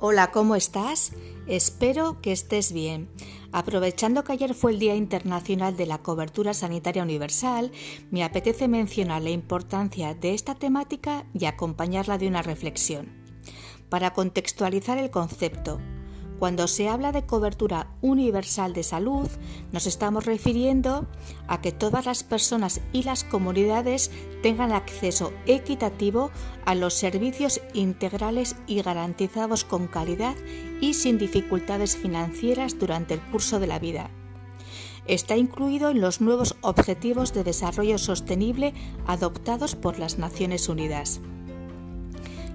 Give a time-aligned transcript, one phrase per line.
[0.00, 1.10] Hola, ¿cómo estás?
[1.48, 3.08] Espero que estés bien.
[3.50, 7.72] Aprovechando que ayer fue el Día Internacional de la Cobertura Sanitaria Universal,
[8.12, 13.08] me apetece mencionar la importancia de esta temática y acompañarla de una reflexión.
[13.88, 15.80] Para contextualizar el concepto,
[16.38, 19.28] cuando se habla de cobertura universal de salud,
[19.72, 21.06] nos estamos refiriendo
[21.48, 24.10] a que todas las personas y las comunidades
[24.42, 26.30] tengan acceso equitativo
[26.64, 30.36] a los servicios integrales y garantizados con calidad
[30.80, 34.10] y sin dificultades financieras durante el curso de la vida.
[35.06, 38.74] Está incluido en los nuevos Objetivos de Desarrollo Sostenible
[39.06, 41.20] adoptados por las Naciones Unidas.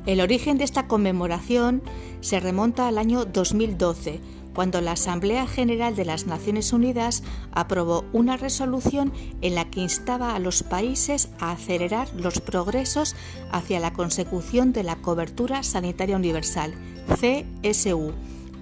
[0.06, 1.82] El origen de esta conmemoración
[2.20, 4.20] se remonta al año 2012,
[4.54, 10.36] cuando la Asamblea General de las Naciones Unidas aprobó una resolución en la que instaba
[10.36, 13.16] a los países a acelerar los progresos
[13.52, 16.74] hacia la consecución de la cobertura sanitaria universal,
[17.08, 18.12] CSU,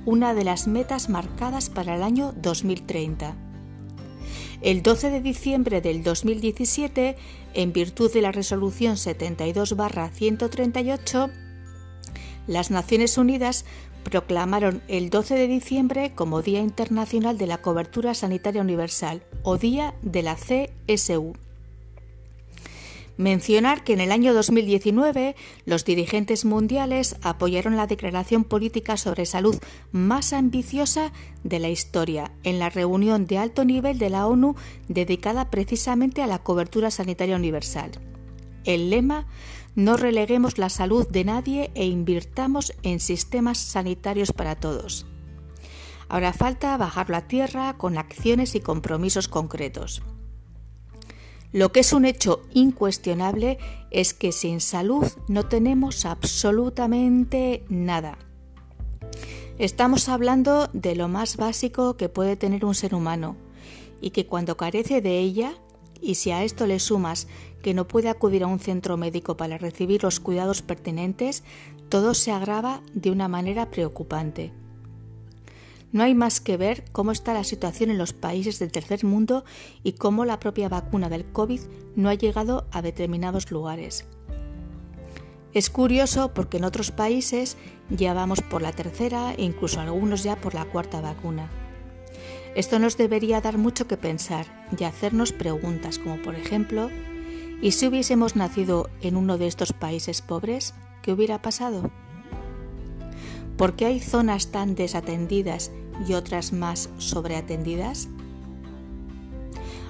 [0.05, 3.50] una de las metas marcadas para el año 2030.
[4.61, 7.17] El 12 de diciembre del 2017,
[7.55, 11.31] en virtud de la resolución 72-138,
[12.45, 13.65] las Naciones Unidas
[14.03, 19.95] proclamaron el 12 de diciembre como Día Internacional de la Cobertura Sanitaria Universal o Día
[20.03, 21.33] de la CSU.
[23.21, 29.59] Mencionar que en el año 2019 los dirigentes mundiales apoyaron la declaración política sobre salud
[29.91, 31.11] más ambiciosa
[31.43, 34.55] de la historia en la reunión de alto nivel de la ONU
[34.87, 37.91] dedicada precisamente a la cobertura sanitaria universal.
[38.63, 39.27] El lema
[39.75, 45.05] No releguemos la salud de nadie e invirtamos en sistemas sanitarios para todos.
[46.09, 50.01] Ahora falta bajarlo a tierra con acciones y compromisos concretos.
[51.53, 53.57] Lo que es un hecho incuestionable
[53.89, 58.17] es que sin salud no tenemos absolutamente nada.
[59.57, 63.35] Estamos hablando de lo más básico que puede tener un ser humano
[63.99, 65.53] y que cuando carece de ella,
[66.01, 67.27] y si a esto le sumas
[67.61, 71.43] que no puede acudir a un centro médico para recibir los cuidados pertinentes,
[71.89, 74.53] todo se agrava de una manera preocupante.
[75.91, 79.43] No hay más que ver cómo está la situación en los países del tercer mundo
[79.83, 81.59] y cómo la propia vacuna del COVID
[81.95, 84.05] no ha llegado a determinados lugares.
[85.53, 87.57] Es curioso porque en otros países
[87.89, 91.49] ya vamos por la tercera e incluso algunos ya por la cuarta vacuna.
[92.55, 96.89] Esto nos debería dar mucho que pensar y hacernos preguntas como por ejemplo,
[97.61, 100.73] ¿y si hubiésemos nacido en uno de estos países pobres?
[101.01, 101.91] ¿Qué hubiera pasado?
[103.57, 105.71] ¿Por qué hay zonas tan desatendidas
[106.07, 108.07] y otras más sobreatendidas?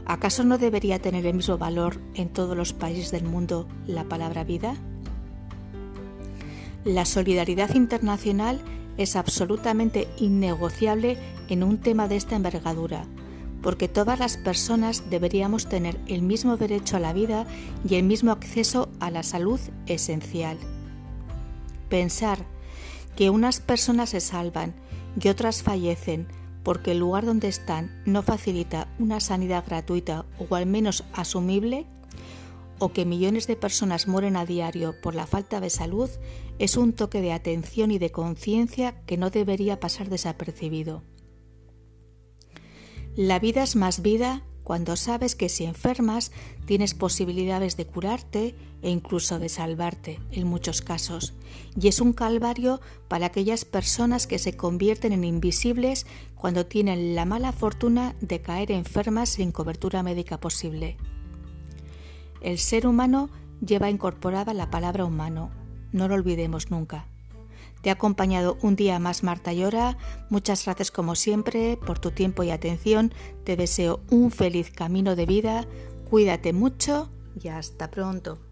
[0.06, 4.44] ¿Acaso no debería tener el mismo valor en todos los países del mundo la palabra
[4.44, 4.76] vida?
[6.84, 8.60] La solidaridad internacional
[8.98, 11.18] es absolutamente innegociable
[11.48, 13.06] en un tema de esta envergadura,
[13.62, 17.46] porque todas las personas deberíamos tener el mismo derecho a la vida
[17.88, 20.58] y el mismo acceso a la salud esencial.
[21.90, 22.40] Pensar
[23.16, 24.74] que unas personas se salvan
[25.20, 26.28] y otras fallecen
[26.64, 31.88] porque el lugar donde están no facilita una sanidad gratuita o al menos asumible,
[32.80, 36.10] o que millones de personas mueren a diario por la falta de salud,
[36.58, 41.04] es un toque de atención y de conciencia que no debería pasar desapercibido.
[43.16, 46.32] La vida es más vida cuando sabes que si enfermas
[46.66, 51.34] tienes posibilidades de curarte e incluso de salvarte en muchos casos.
[51.76, 52.80] Y es un calvario
[53.10, 58.72] para aquellas personas que se convierten en invisibles cuando tienen la mala fortuna de caer
[58.72, 60.96] enfermas sin cobertura médica posible.
[62.40, 63.30] El ser humano
[63.60, 65.52] lleva incorporada la palabra humano,
[65.92, 67.11] no lo olvidemos nunca.
[67.82, 69.98] Te ha acompañado un día más Marta Llora.
[70.30, 73.14] Muchas gracias como siempre por tu tiempo y atención.
[73.44, 75.68] Te deseo un feliz camino de vida.
[76.10, 77.10] Cuídate mucho
[77.42, 78.51] y hasta pronto.